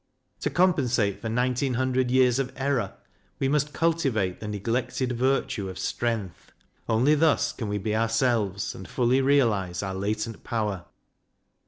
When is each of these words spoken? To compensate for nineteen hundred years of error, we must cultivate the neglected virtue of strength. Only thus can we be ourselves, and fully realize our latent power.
To 0.39 0.49
compensate 0.49 1.21
for 1.21 1.29
nineteen 1.29 1.75
hundred 1.75 2.09
years 2.09 2.39
of 2.39 2.51
error, 2.55 2.93
we 3.37 3.47
must 3.47 3.71
cultivate 3.71 4.39
the 4.39 4.47
neglected 4.47 5.11
virtue 5.11 5.69
of 5.69 5.77
strength. 5.77 6.51
Only 6.89 7.13
thus 7.13 7.51
can 7.53 7.67
we 7.67 7.77
be 7.77 7.95
ourselves, 7.95 8.73
and 8.73 8.87
fully 8.87 9.21
realize 9.21 9.83
our 9.83 9.93
latent 9.93 10.43
power. 10.43 10.85